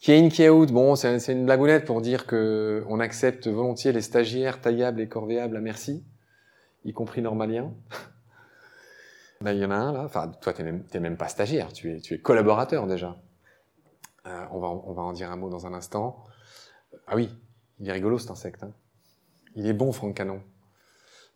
Qui 0.00 0.14
in, 0.14 0.30
qui 0.30 0.48
out, 0.48 0.72
bon, 0.72 0.96
c'est 0.96 1.32
une 1.32 1.44
blagounette 1.44 1.84
pour 1.84 2.00
dire 2.00 2.26
que 2.26 2.82
on 2.88 3.00
accepte 3.00 3.48
volontiers 3.48 3.92
les 3.92 4.00
stagiaires 4.00 4.58
taillables 4.62 4.98
et 5.02 5.08
corvéables 5.08 5.58
à 5.58 5.60
merci, 5.60 6.06
y 6.84 6.92
compris 6.92 7.22
normaliens. 7.22 7.72
Ben, 9.42 9.54
il 9.54 9.60
y 9.60 9.64
en 9.64 9.70
a 9.70 9.74
un 9.74 9.92
là. 9.94 10.02
Enfin, 10.04 10.30
toi, 10.42 10.52
t'es 10.52 10.62
même, 10.62 10.84
même 11.00 11.16
pas 11.16 11.28
stagiaire, 11.28 11.72
tu 11.72 11.96
es, 11.96 12.18
collaborateur 12.18 12.86
déjà. 12.86 13.16
Euh, 14.26 14.44
on, 14.50 14.58
va, 14.58 15.00
en 15.00 15.14
dire 15.14 15.30
un 15.30 15.36
mot 15.36 15.48
dans 15.48 15.66
un 15.66 15.72
instant. 15.72 16.26
Ah 17.06 17.16
oui, 17.16 17.30
il 17.78 17.88
est 17.88 17.92
rigolo 17.92 18.18
cet 18.18 18.30
insecte. 18.30 18.62
Hein. 18.64 18.74
Il 19.54 19.66
est 19.66 19.72
bon, 19.72 19.92
Franck 19.92 20.14
Canon. 20.14 20.42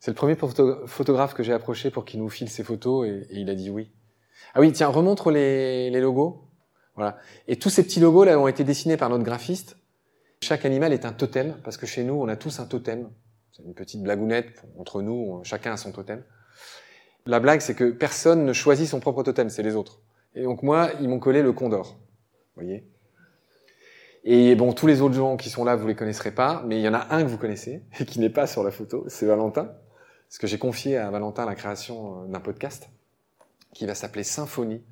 C'est 0.00 0.10
le 0.10 0.16
premier 0.16 0.34
photo 0.34 0.86
photographe 0.86 1.32
que 1.32 1.42
j'ai 1.42 1.54
approché 1.54 1.90
pour 1.90 2.04
qu'il 2.04 2.20
nous 2.20 2.28
file 2.28 2.50
ses 2.50 2.62
photos 2.62 3.08
et, 3.08 3.26
il 3.30 3.48
a 3.48 3.54
dit 3.54 3.70
oui. 3.70 3.90
Ah 4.52 4.60
oui, 4.60 4.70
tiens, 4.72 4.88
remontre 4.88 5.30
les 5.30 5.98
logos. 5.98 6.44
Voilà. 6.94 7.18
Et 7.48 7.56
tous 7.56 7.70
ces 7.70 7.82
petits 7.82 8.00
logos 8.00 8.24
là 8.24 8.38
ont 8.38 8.48
été 8.48 8.64
dessinés 8.64 8.96
par 8.96 9.10
notre 9.10 9.24
graphiste. 9.24 9.76
Chaque 10.42 10.64
animal 10.64 10.92
est 10.92 11.04
un 11.04 11.12
totem 11.12 11.56
parce 11.64 11.76
que 11.76 11.86
chez 11.86 12.04
nous, 12.04 12.14
on 12.14 12.28
a 12.28 12.36
tous 12.36 12.60
un 12.60 12.66
totem. 12.66 13.08
C'est 13.52 13.62
une 13.62 13.74
petite 13.74 14.02
blagounette 14.02 14.64
entre 14.78 15.00
nous, 15.00 15.40
chacun 15.44 15.72
a 15.72 15.76
son 15.76 15.92
totem. 15.92 16.22
La 17.26 17.40
blague, 17.40 17.60
c'est 17.60 17.74
que 17.74 17.90
personne 17.90 18.44
ne 18.44 18.52
choisit 18.52 18.86
son 18.86 19.00
propre 19.00 19.22
totem, 19.22 19.48
c'est 19.48 19.62
les 19.62 19.76
autres. 19.76 20.00
Et 20.34 20.42
donc 20.42 20.62
moi, 20.62 20.90
ils 21.00 21.08
m'ont 21.08 21.20
collé 21.20 21.42
le 21.42 21.52
condor. 21.52 21.96
Vous 22.56 22.62
voyez 22.62 22.84
Et 24.24 24.54
bon, 24.56 24.72
tous 24.72 24.86
les 24.86 25.00
autres 25.00 25.14
gens 25.14 25.36
qui 25.36 25.48
sont 25.48 25.64
là, 25.64 25.76
vous 25.76 25.86
les 25.86 25.94
connaisserez 25.94 26.32
pas, 26.32 26.62
mais 26.66 26.78
il 26.78 26.82
y 26.82 26.88
en 26.88 26.94
a 26.94 27.14
un 27.14 27.22
que 27.22 27.28
vous 27.28 27.38
connaissez, 27.38 27.82
et 28.00 28.04
qui 28.04 28.20
n'est 28.20 28.30
pas 28.30 28.46
sur 28.46 28.62
la 28.62 28.70
photo, 28.70 29.04
c'est 29.08 29.26
Valentin. 29.26 29.72
Parce 30.28 30.38
que 30.38 30.46
j'ai 30.46 30.58
confié 30.58 30.96
à 30.96 31.10
Valentin 31.10 31.46
la 31.46 31.54
création 31.54 32.24
d'un 32.26 32.40
podcast, 32.40 32.88
qui 33.72 33.86
va 33.86 33.94
s'appeler 33.94 34.24
Symphonie. 34.24 34.82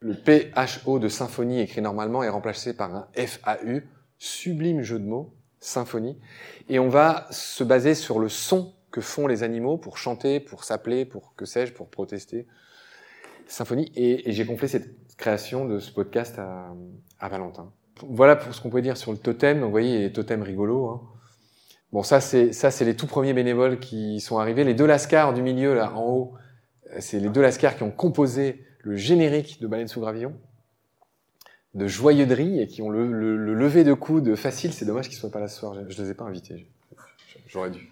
Le 0.00 0.14
PHO 0.14 0.98
de 0.98 1.08
symphonie 1.08 1.60
écrit 1.60 1.80
normalement 1.80 2.22
est 2.22 2.28
remplacé 2.28 2.74
par 2.74 2.94
un 2.94 3.08
FAU, 3.14 3.80
sublime 4.18 4.82
jeu 4.82 4.98
de 4.98 5.04
mots, 5.04 5.34
symphonie. 5.60 6.18
Et 6.68 6.78
on 6.78 6.88
va 6.88 7.26
se 7.30 7.64
baser 7.64 7.94
sur 7.94 8.18
le 8.18 8.28
son 8.28 8.74
que 8.90 9.00
font 9.00 9.26
les 9.26 9.42
animaux 9.42 9.76
pour 9.76 9.98
chanter, 9.98 10.40
pour 10.40 10.64
s'appeler, 10.64 11.04
pour 11.04 11.34
que 11.34 11.44
sais-je, 11.46 11.72
pour 11.72 11.88
protester. 11.88 12.46
Symphonie. 13.46 13.90
Et, 13.96 14.32
j'ai 14.32 14.46
confié 14.46 14.68
cette 14.68 15.16
création 15.16 15.64
de 15.64 15.78
ce 15.78 15.90
podcast 15.90 16.38
à, 16.38 17.28
Valentin. 17.28 17.72
Voilà 18.08 18.36
pour 18.36 18.54
ce 18.54 18.60
qu'on 18.60 18.70
peut 18.70 18.82
dire 18.82 18.96
sur 18.96 19.10
le 19.12 19.18
totem. 19.18 19.58
Donc, 19.58 19.66
vous 19.66 19.70
voyez, 19.72 19.98
les 19.98 20.12
totems 20.12 20.42
rigolos. 20.42 20.88
Hein. 20.88 21.00
Bon, 21.92 22.02
ça, 22.02 22.20
c'est 22.20 22.52
ça, 22.52 22.70
c'est 22.70 22.84
les 22.84 22.96
tout 22.96 23.06
premiers 23.06 23.32
bénévoles 23.32 23.80
qui 23.80 24.20
sont 24.20 24.38
arrivés. 24.38 24.64
Les 24.64 24.74
deux 24.74 24.86
lascars 24.86 25.32
du 25.32 25.42
milieu, 25.42 25.74
là, 25.74 25.92
en 25.94 26.04
haut, 26.04 26.34
c'est 26.98 27.20
les 27.20 27.28
deux 27.28 27.42
lascars 27.42 27.76
qui 27.76 27.82
ont 27.82 27.90
composé 27.90 28.64
le 28.84 28.96
générique 28.96 29.60
de 29.60 29.66
Baleine 29.66 29.88
sous 29.88 30.00
gravillon 30.00 30.34
de 31.74 31.88
joyeuderie 31.88 32.60
et 32.60 32.68
qui 32.68 32.82
ont 32.82 32.90
le, 32.90 33.10
le, 33.10 33.36
le 33.36 33.54
lever 33.54 33.82
de 33.82 33.94
coude 33.94 34.36
facile. 34.36 34.72
C'est 34.72 34.84
dommage 34.84 35.08
qu'ils 35.08 35.18
soient 35.18 35.30
pas 35.30 35.40
là 35.40 35.48
ce 35.48 35.58
soir. 35.58 35.74
Je, 35.74 35.92
je 35.92 36.02
les 36.02 36.10
ai 36.10 36.14
pas 36.14 36.24
invités. 36.24 36.68
J'aurais 37.48 37.70
dû. 37.70 37.90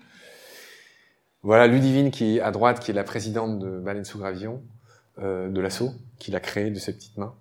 Voilà 1.43 1.67
Ludivine 1.67 2.13
qui 2.13 2.37
est 2.37 2.41
à 2.41 2.53
droite, 2.53 2.79
qui 2.79 2.93
est 2.93 2.95
la 2.95 3.03
présidente 3.03 3.59
de 3.59 3.81
Baleine 3.81 4.05
sous 4.05 4.19
Gravillon, 4.19 4.63
euh, 5.19 5.49
de 5.49 5.61
l'assaut, 5.61 5.91
qui 6.19 6.31
l'a 6.31 6.39
créé 6.39 6.71
de 6.71 6.79
ses 6.79 6.93
petites 6.93 7.17
mains. 7.17 7.35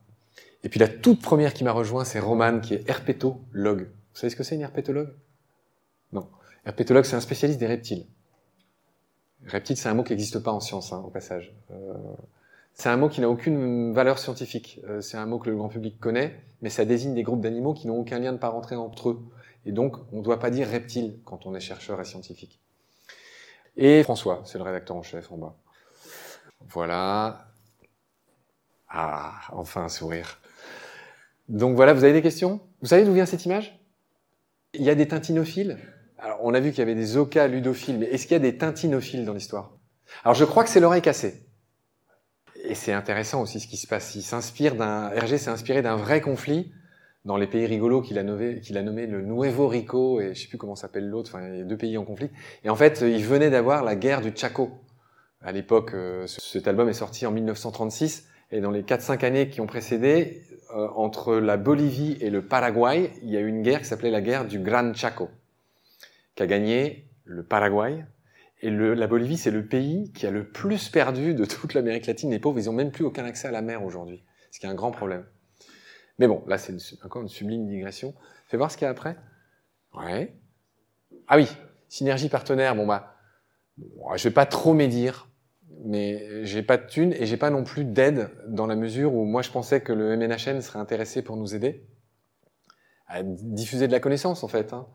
Et 0.63 0.69
puis 0.69 0.79
la 0.79 0.87
toute 0.87 1.21
première 1.21 1.53
qui 1.53 1.63
m'a 1.63 1.71
rejoint, 1.71 2.05
c'est 2.05 2.19
Romane, 2.19 2.61
qui 2.61 2.73
est 2.73 2.89
herpétologue. 2.89 3.83
Vous 3.83 4.19
savez 4.19 4.31
ce 4.31 4.35
que 4.35 4.43
c'est 4.43 4.55
une 4.55 4.61
herpétologue? 4.61 5.13
Non. 6.11 6.27
Herpétologue, 6.65 7.05
c'est 7.05 7.15
un 7.15 7.21
spécialiste 7.21 7.59
des 7.59 7.67
reptiles. 7.67 8.05
Reptile, 9.45 9.77
c'est 9.77 9.89
un 9.89 9.93
mot 9.93 10.03
qui 10.03 10.13
n'existe 10.13 10.39
pas 10.39 10.51
en 10.51 10.59
science, 10.59 10.93
hein, 10.93 11.03
au 11.05 11.09
passage. 11.09 11.53
Euh, 11.71 11.93
c'est 12.73 12.89
un 12.89 12.97
mot 12.97 13.09
qui 13.09 13.21
n'a 13.21 13.29
aucune 13.29 13.93
valeur 13.93 14.19
scientifique. 14.19 14.79
Euh, 14.87 15.01
c'est 15.01 15.17
un 15.17 15.25
mot 15.25 15.39
que 15.39 15.49
le 15.49 15.55
grand 15.55 15.69
public 15.69 15.99
connaît, 15.99 16.43
mais 16.61 16.69
ça 16.69 16.85
désigne 16.85 17.13
des 17.13 17.23
groupes 17.23 17.41
d'animaux 17.41 17.73
qui 17.73 17.87
n'ont 17.87 17.99
aucun 17.99 18.19
lien 18.19 18.33
de 18.33 18.37
parenté 18.37 18.75
entre 18.75 19.09
eux. 19.09 19.19
Et 19.65 19.71
donc, 19.71 19.97
on 20.11 20.17
ne 20.17 20.23
doit 20.23 20.39
pas 20.39 20.49
dire 20.49 20.67
reptile 20.67 21.19
quand 21.25 21.45
on 21.45 21.53
est 21.53 21.59
chercheur 21.59 22.01
et 22.01 22.05
scientifique. 22.05 22.59
Et 23.77 24.03
François, 24.03 24.41
c'est 24.45 24.57
le 24.57 24.63
rédacteur 24.63 24.97
en 24.97 25.03
chef 25.03 25.31
en 25.31 25.37
bas. 25.37 25.55
Voilà. 26.69 27.47
Ah, 28.89 29.33
enfin 29.51 29.83
un 29.83 29.89
sourire. 29.89 30.39
Donc 31.47 31.75
voilà, 31.75 31.93
vous 31.93 32.03
avez 32.03 32.13
des 32.13 32.21
questions? 32.21 32.59
Vous 32.81 32.87
savez 32.87 33.05
d'où 33.05 33.13
vient 33.13 33.25
cette 33.25 33.45
image? 33.45 33.79
Il 34.73 34.83
y 34.83 34.89
a 34.89 34.95
des 34.95 35.07
tintinophiles? 35.07 35.77
Alors, 36.17 36.39
on 36.41 36.53
a 36.53 36.59
vu 36.59 36.69
qu'il 36.69 36.79
y 36.79 36.81
avait 36.81 36.95
des 36.95 37.17
oca 37.17 37.47
ludophiles, 37.47 37.99
mais 37.99 38.05
est-ce 38.07 38.23
qu'il 38.23 38.33
y 38.33 38.35
a 38.35 38.39
des 38.39 38.57
tintinophiles 38.57 39.25
dans 39.25 39.33
l'histoire? 39.33 39.77
Alors, 40.23 40.35
je 40.35 40.45
crois 40.45 40.63
que 40.63 40.69
c'est 40.69 40.79
l'oreille 40.79 41.01
cassée. 41.01 41.45
Et 42.71 42.73
c'est 42.73 42.93
intéressant 42.93 43.41
aussi 43.41 43.59
ce 43.59 43.67
qui 43.67 43.75
se 43.75 43.85
passe. 43.85 44.15
Il 44.15 44.21
s'inspire 44.21 44.75
d'un, 44.75 45.11
Hergé 45.11 45.37
s'est 45.37 45.49
inspiré 45.49 45.81
d'un 45.81 45.97
vrai 45.97 46.21
conflit 46.21 46.71
dans 47.25 47.35
les 47.35 47.45
pays 47.45 47.65
rigolos 47.65 48.01
qu'il 48.01 48.17
a 48.17 48.23
nommé, 48.23 48.61
le 49.07 49.21
Nuevo 49.23 49.67
Rico 49.67 50.21
et 50.21 50.33
je 50.33 50.41
sais 50.41 50.47
plus 50.47 50.57
comment 50.57 50.77
s'appelle 50.77 51.09
l'autre. 51.09 51.31
Enfin, 51.35 51.49
il 51.49 51.57
y 51.57 51.61
a 51.61 51.65
deux 51.65 51.75
pays 51.75 51.97
en 51.97 52.05
conflit. 52.05 52.29
Et 52.63 52.69
en 52.69 52.77
fait, 52.77 53.01
il 53.01 53.25
venait 53.25 53.49
d'avoir 53.49 53.83
la 53.83 53.97
guerre 53.97 54.21
du 54.21 54.31
Chaco. 54.33 54.71
À 55.41 55.51
l'époque, 55.51 55.93
euh, 55.95 56.25
cet 56.27 56.65
album 56.65 56.87
est 56.87 56.93
sorti 56.93 57.25
en 57.25 57.31
1936 57.31 58.25
et 58.51 58.61
dans 58.61 58.71
les 58.71 58.83
4-5 58.83 59.25
années 59.25 59.49
qui 59.49 59.59
ont 59.59 59.67
précédé, 59.67 60.41
euh, 60.73 60.87
entre 60.95 61.35
la 61.35 61.57
Bolivie 61.57 62.15
et 62.21 62.29
le 62.29 62.41
Paraguay, 62.41 63.11
il 63.21 63.31
y 63.31 63.35
a 63.35 63.41
eu 63.41 63.47
une 63.47 63.63
guerre 63.63 63.81
qui 63.81 63.87
s'appelait 63.87 64.11
la 64.11 64.21
guerre 64.21 64.45
du 64.45 64.59
Gran 64.59 64.93
Chaco, 64.93 65.29
qui 66.35 66.43
a 66.43 66.47
gagné 66.47 67.09
le 67.25 67.43
Paraguay. 67.43 68.05
Et 68.61 68.69
la 68.69 69.07
Bolivie, 69.07 69.37
c'est 69.37 69.51
le 69.51 69.65
pays 69.65 70.11
qui 70.13 70.27
a 70.27 70.31
le 70.31 70.47
plus 70.47 70.89
perdu 70.89 71.33
de 71.33 71.45
toute 71.45 71.73
l'Amérique 71.73 72.05
latine. 72.05 72.29
Les 72.29 72.39
pauvres, 72.39 72.59
ils 72.59 72.69
ont 72.69 72.73
même 72.73 72.91
plus 72.91 73.03
aucun 73.03 73.25
accès 73.25 73.47
à 73.47 73.51
la 73.51 73.61
mer 73.61 73.83
aujourd'hui, 73.83 74.23
ce 74.51 74.59
qui 74.59 74.67
est 74.67 74.69
un 74.69 74.75
grand 74.75 74.91
problème. 74.91 75.25
Mais 76.19 76.27
bon, 76.27 76.43
là, 76.47 76.59
c'est 76.59 76.77
encore 77.03 77.23
une 77.23 77.29
sublime 77.29 77.67
digression. 77.67 78.13
Fais 78.47 78.57
voir 78.57 78.71
ce 78.71 78.77
qu'il 78.77 78.85
y 78.85 78.87
a 78.87 78.91
après. 78.91 79.17
Ouais. 79.95 80.35
Ah 81.27 81.37
oui, 81.37 81.47
synergie 81.87 82.29
partenaire. 82.29 82.75
Bon 82.75 82.85
bah, 82.85 83.15
je 84.15 84.23
vais 84.23 84.33
pas 84.33 84.45
trop 84.45 84.73
médire, 84.73 85.29
mais 85.83 86.45
j'ai 86.45 86.61
pas 86.61 86.77
de 86.77 86.85
thunes 86.85 87.13
et 87.13 87.25
j'ai 87.25 87.37
pas 87.37 87.49
non 87.49 87.63
plus 87.63 87.85
d'aide 87.85 88.29
dans 88.47 88.67
la 88.67 88.75
mesure 88.75 89.13
où 89.15 89.25
moi 89.25 89.41
je 89.41 89.49
pensais 89.49 89.81
que 89.81 89.93
le 89.93 90.15
MNHN 90.15 90.61
serait 90.61 90.79
intéressé 90.79 91.23
pour 91.23 91.37
nous 91.37 91.55
aider 91.55 91.87
à 93.07 93.23
diffuser 93.23 93.87
de 93.87 93.91
la 93.91 93.99
connaissance 93.99 94.43
en 94.43 94.47
fait. 94.47 94.73
Hein. 94.73 94.87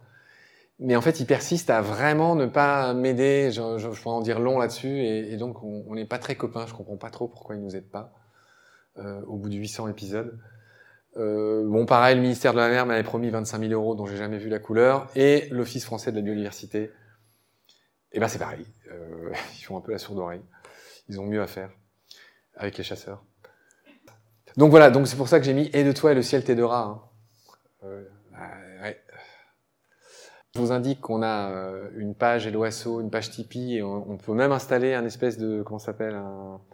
Mais 0.78 0.94
en 0.94 1.00
fait, 1.00 1.20
il 1.20 1.26
persiste 1.26 1.70
à 1.70 1.80
vraiment 1.80 2.34
ne 2.34 2.46
pas 2.46 2.92
m'aider. 2.92 3.50
Je, 3.50 3.88
pourrais 4.00 4.14
en 4.14 4.20
dire 4.20 4.40
long 4.40 4.58
là-dessus 4.58 5.00
et, 5.04 5.36
donc 5.36 5.62
on 5.62 5.94
n'est 5.94 6.04
pas 6.04 6.18
très 6.18 6.36
copains. 6.36 6.66
Je 6.66 6.74
comprends 6.74 6.96
pas 6.96 7.10
trop 7.10 7.28
pourquoi 7.28 7.56
il 7.56 7.62
nous 7.62 7.76
aide 7.76 7.90
pas 7.90 8.12
euh, 8.98 9.22
au 9.26 9.36
bout 9.36 9.48
de 9.48 9.56
800 9.56 9.88
épisodes. 9.88 10.38
Euh, 11.16 11.66
bon, 11.66 11.86
pareil, 11.86 12.16
le 12.16 12.20
ministère 12.20 12.52
de 12.52 12.58
la 12.58 12.68
Mer 12.68 12.84
m'avait 12.84 13.02
promis 13.02 13.30
25 13.30 13.60
000 13.60 13.72
euros 13.72 13.94
dont 13.94 14.04
j'ai 14.04 14.18
jamais 14.18 14.36
vu 14.36 14.50
la 14.50 14.58
couleur 14.58 15.08
et 15.16 15.48
l'Office 15.50 15.86
français 15.86 16.10
de 16.10 16.16
la 16.16 16.22
biodiversité. 16.22 16.90
Eh 18.12 18.20
ben 18.20 18.28
c'est 18.28 18.38
pareil. 18.38 18.66
Euh, 18.90 19.32
ils 19.58 19.62
font 19.62 19.78
un 19.78 19.80
peu 19.80 19.92
la 19.92 19.98
sourde 19.98 20.18
oreille. 20.18 20.42
Ils 21.08 21.20
ont 21.20 21.26
mieux 21.26 21.40
à 21.40 21.46
faire 21.46 21.70
avec 22.54 22.76
les 22.76 22.84
chasseurs. 22.84 23.24
Donc 24.58 24.70
voilà, 24.70 24.90
donc 24.90 25.06
c'est 25.06 25.16
pour 25.16 25.28
ça 25.28 25.38
que 25.38 25.46
j'ai 25.46 25.54
mis 25.54 25.70
et 25.72 25.84
de 25.84 25.92
toi 25.92 26.12
et 26.12 26.14
le 26.14 26.22
ciel 26.22 26.44
t'aidera. 26.44 26.82
Hein. 26.82 27.02
Ouais. 27.82 28.65
Je 30.56 30.62
vous 30.62 30.72
indique 30.72 31.02
qu'on 31.02 31.20
a 31.20 31.50
euh, 31.50 31.90
une 31.98 32.14
page 32.14 32.46
Eloasso, 32.46 33.02
une 33.02 33.10
page 33.10 33.28
Tipeee, 33.28 33.76
et 33.76 33.82
on, 33.82 34.16
peut 34.16 34.32
même 34.32 34.52
installer 34.52 34.94
un 34.94 35.04
espèce 35.04 35.36
de 35.36 35.62
comment 35.62 35.78
s'appelle 35.78 36.14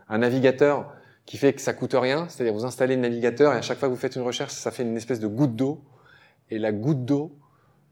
un, 0.08 0.18
navigateur 0.18 0.94
qui 1.26 1.36
fait 1.36 1.52
que 1.52 1.60
ça 1.60 1.72
coûte 1.72 1.94
rien. 1.94 2.28
C'est-à-dire 2.28 2.54
vous 2.54 2.64
installez 2.64 2.94
le 2.94 3.02
navigateur 3.02 3.52
et 3.52 3.56
à 3.56 3.60
chaque 3.60 3.78
fois 3.78 3.88
que 3.88 3.92
vous 3.92 3.98
faites 3.98 4.14
une 4.14 4.22
recherche, 4.22 4.52
ça 4.52 4.70
fait 4.70 4.84
une 4.84 4.96
espèce 4.96 5.18
de 5.18 5.26
goutte 5.26 5.56
d'eau. 5.56 5.82
Et 6.48 6.60
la 6.60 6.70
goutte 6.70 7.04
d'eau, 7.04 7.36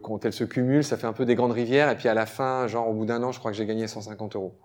quand 0.01 0.25
elle 0.25 0.33
se 0.33 0.45
cumule, 0.45 0.85
ça 0.85 0.97
fait 0.97 1.09
un 1.09 1.13
peu 1.13 1.25
des 1.25 1.35
grandes 1.35 1.51
rivières. 1.51 1.91
Et 1.91 1.97
puis 1.97 2.09
à 2.09 2.15
la 2.15 2.25
fin, 2.25 2.69
genre 2.69 2.89
au 2.89 2.95
bout 2.95 3.05
d'un 3.05 3.21
an, 3.25 3.33
je 3.33 3.41
crois 3.41 3.51
que 3.51 3.57
j'ai 3.57 3.67
gagné 3.67 3.89
150 3.89 4.37
euros 4.37 4.57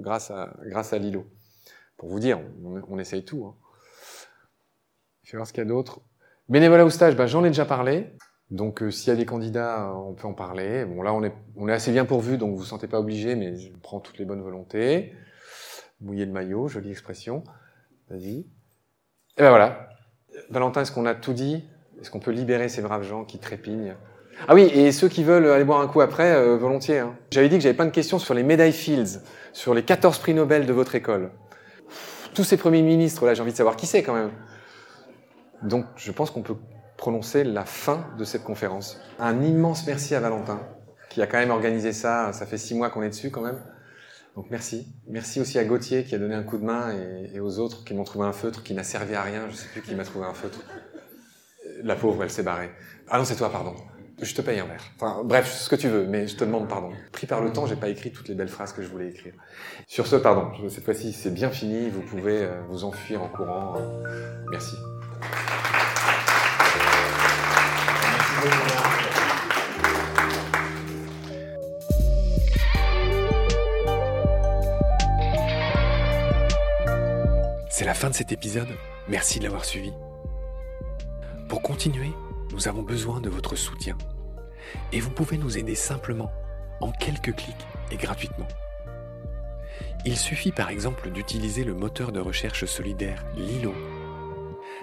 grâce 0.00 0.30
à, 0.30 0.52
grâce 0.66 0.92
à 0.92 0.98
Lilo. 0.98 1.24
Pour 1.96 2.10
vous 2.10 2.20
dire, 2.20 2.40
on, 2.90 2.98
essaye 2.98 3.24
tout. 3.24 3.46
Hein. 3.46 3.54
Je 5.22 5.32
vais 5.32 5.38
voir 5.38 5.46
ce 5.46 5.54
qu'il 5.54 5.62
y 5.62 5.66
a 5.66 5.68
d'autre. 5.68 6.00
Bénévolat 6.50 6.84
ou 6.84 6.90
stage, 6.90 7.16
bah, 7.16 7.26
j'en 7.26 7.42
ai 7.42 7.48
déjà 7.48 7.64
parlé. 7.64 8.12
Donc 8.50 8.82
euh, 8.82 8.90
s'il 8.90 9.08
y 9.08 9.12
a 9.12 9.16
des 9.16 9.26
candidats, 9.26 9.92
on 9.94 10.14
peut 10.14 10.26
en 10.26 10.34
parler. 10.34 10.84
Bon 10.84 11.02
là, 11.02 11.12
on 11.12 11.22
est, 11.24 11.72
assez 11.72 11.92
bien 11.92 12.04
pourvu, 12.04 12.38
donc 12.38 12.52
vous 12.52 12.58
vous 12.58 12.64
sentez 12.64 12.86
pas 12.86 13.00
obligé, 13.00 13.34
mais 13.34 13.56
je 13.56 13.70
prends 13.82 14.00
toutes 14.00 14.18
les 14.18 14.24
bonnes 14.24 14.42
volontés. 14.42 15.12
Mouiller 16.00 16.26
le 16.26 16.32
maillot, 16.32 16.68
jolie 16.68 16.90
expression. 16.90 17.42
Vas-y. 18.10 18.38
Et 18.38 18.46
ben 19.38 19.50
voilà. 19.50 19.88
Valentin, 20.50 20.82
est-ce 20.82 20.92
qu'on 20.92 21.06
a 21.06 21.14
tout 21.14 21.32
dit? 21.32 21.64
Est-ce 22.00 22.10
qu'on 22.10 22.20
peut 22.20 22.30
libérer 22.30 22.68
ces 22.68 22.82
braves 22.82 23.02
gens 23.02 23.24
qui 23.24 23.38
trépignent? 23.38 23.94
Ah 24.48 24.54
oui, 24.54 24.64
et 24.64 24.92
ceux 24.92 25.08
qui 25.08 25.24
veulent 25.24 25.46
aller 25.46 25.64
boire 25.64 25.80
un 25.80 25.88
coup 25.88 26.02
après, 26.02 26.34
euh, 26.34 26.56
volontiers. 26.56 26.98
Hein. 26.98 27.16
J'avais 27.30 27.48
dit 27.48 27.56
que 27.56 27.62
j'avais 27.62 27.74
plein 27.74 27.86
de 27.86 27.90
questions 27.90 28.18
sur 28.18 28.34
les 28.34 28.42
médailles 28.42 28.72
Fields, 28.72 29.22
sur 29.52 29.72
les 29.72 29.82
14 29.82 30.18
prix 30.18 30.34
Nobel 30.34 30.66
de 30.66 30.72
votre 30.72 30.94
école. 30.94 31.30
Tous 32.34 32.44
ces 32.44 32.58
premiers 32.58 32.82
ministres, 32.82 33.24
là, 33.24 33.32
j'ai 33.32 33.40
envie 33.40 33.52
de 33.52 33.56
savoir 33.56 33.76
qui 33.76 33.86
c'est 33.86 34.02
quand 34.02 34.14
même. 34.14 34.30
Donc, 35.62 35.86
je 35.96 36.12
pense 36.12 36.30
qu'on 36.30 36.42
peut 36.42 36.56
prononcer 37.06 37.44
la 37.44 37.64
fin 37.64 38.04
de 38.18 38.24
cette 38.24 38.42
conférence. 38.42 39.00
Un 39.20 39.40
immense 39.40 39.86
merci 39.86 40.16
à 40.16 40.18
Valentin, 40.18 40.58
qui 41.08 41.22
a 41.22 41.28
quand 41.28 41.38
même 41.38 41.52
organisé 41.52 41.92
ça. 41.92 42.32
Ça 42.32 42.46
fait 42.46 42.58
six 42.58 42.74
mois 42.74 42.90
qu'on 42.90 43.00
est 43.02 43.10
dessus 43.10 43.30
quand 43.30 43.42
même. 43.42 43.62
Donc 44.34 44.46
merci. 44.50 44.88
Merci 45.06 45.40
aussi 45.40 45.56
à 45.60 45.64
Gauthier 45.64 46.02
qui 46.02 46.16
a 46.16 46.18
donné 46.18 46.34
un 46.34 46.42
coup 46.42 46.58
de 46.58 46.64
main 46.64 46.92
et, 47.32 47.38
aux 47.38 47.60
autres 47.60 47.84
qui 47.84 47.94
m'ont 47.94 48.02
trouvé 48.02 48.26
un 48.26 48.32
feutre 48.32 48.64
qui 48.64 48.74
n'a 48.74 48.82
servi 48.82 49.14
à 49.14 49.22
rien. 49.22 49.48
Je 49.48 49.54
sais 49.54 49.68
plus 49.68 49.82
qui 49.82 49.94
m'a 49.94 50.02
trouvé 50.02 50.26
un 50.26 50.34
feutre. 50.34 50.58
La 51.84 51.94
pauvre, 51.94 52.24
elle 52.24 52.30
s'est 52.30 52.42
barrée. 52.42 52.70
Ah 53.08 53.18
non, 53.18 53.24
c'est 53.24 53.36
toi, 53.36 53.52
pardon 53.52 53.76
je 54.22 54.34
te 54.34 54.40
paye 54.40 54.58
un 54.60 54.64
verre. 54.64 54.82
Enfin, 54.98 55.22
bref, 55.22 55.52
ce 55.52 55.68
que 55.68 55.76
tu 55.76 55.88
veux, 55.88 56.06
mais 56.06 56.26
je 56.26 56.36
te 56.36 56.42
demande 56.42 56.70
pardon. 56.70 56.90
Pris 57.12 57.26
par 57.26 57.42
le 57.42 57.52
temps, 57.52 57.66
j'ai 57.66 57.76
pas 57.76 57.90
écrit 57.90 58.10
toutes 58.10 58.28
les 58.28 58.34
belles 58.34 58.48
phrases 58.48 58.72
que 58.72 58.82
je 58.82 58.88
voulais 58.88 59.10
écrire. 59.10 59.34
Sur 59.86 60.06
ce, 60.06 60.16
pardon. 60.16 60.50
Cette 60.70 60.86
fois-ci, 60.86 61.12
c'est 61.12 61.34
bien 61.34 61.50
fini. 61.50 61.90
Vous 61.90 62.00
pouvez 62.00 62.44
euh, 62.44 62.62
vous 62.70 62.84
enfuir 62.84 63.22
en 63.22 63.28
courant. 63.28 63.76
Merci. 64.50 64.74
C'est 77.70 77.84
la 77.84 77.92
fin 77.92 78.08
de 78.08 78.14
cet 78.14 78.32
épisode. 78.32 78.68
Merci 79.08 79.38
de 79.38 79.44
l'avoir 79.44 79.64
suivi. 79.64 79.92
Pour 81.48 81.60
continuer, 81.60 82.10
nous 82.52 82.68
avons 82.68 82.82
besoin 82.82 83.20
de 83.20 83.28
votre 83.28 83.54
soutien. 83.54 83.98
Et 84.92 85.00
vous 85.00 85.10
pouvez 85.10 85.36
nous 85.36 85.58
aider 85.58 85.74
simplement, 85.74 86.32
en 86.80 86.90
quelques 86.90 87.34
clics 87.34 87.66
et 87.90 87.96
gratuitement. 87.96 88.48
Il 90.04 90.16
suffit 90.16 90.52
par 90.52 90.70
exemple 90.70 91.10
d'utiliser 91.10 91.64
le 91.64 91.74
moteur 91.74 92.12
de 92.12 92.20
recherche 92.20 92.64
solidaire 92.64 93.24
Lilo. 93.36 93.74